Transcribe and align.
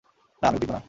না, 0.41 0.45
আমি 0.47 0.55
উদ্বিগ্ন 0.55 0.73
না। 0.73 0.79